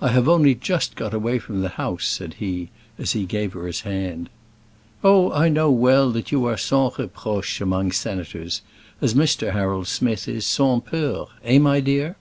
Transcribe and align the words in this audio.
"I 0.00 0.08
have 0.08 0.28
only 0.28 0.56
just 0.56 0.96
got 0.96 1.14
away 1.14 1.38
from 1.38 1.60
the 1.62 1.68
House," 1.68 2.06
said 2.06 2.34
he, 2.40 2.70
as 2.98 3.12
he 3.12 3.24
gave 3.24 3.52
her 3.52 3.68
his 3.68 3.82
hand. 3.82 4.28
"Oh, 5.04 5.30
I 5.30 5.48
know 5.48 5.70
well 5.70 6.10
that 6.10 6.32
you 6.32 6.44
are 6.46 6.56
sans 6.56 6.94
reproche 6.98 7.60
among 7.60 7.92
senators; 7.92 8.62
as 9.00 9.14
Mr. 9.14 9.52
Harold 9.52 9.86
Smith 9.86 10.26
is 10.26 10.44
sans 10.44 10.82
peur; 10.84 11.26
eh, 11.44 11.60
my 11.60 11.78
dear?" 11.78 12.16